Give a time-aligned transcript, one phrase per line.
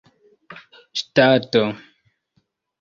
[1.01, 1.63] ŝtato